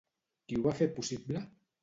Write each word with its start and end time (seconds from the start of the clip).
Qui 0.47 0.57
ho 0.59 0.63
va 0.63 0.73
fer 0.79 0.89
possible? 0.97 1.45